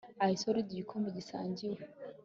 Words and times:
Isolde 0.33 0.59
igikombe 0.69 1.07
gisangiwe 1.17 1.79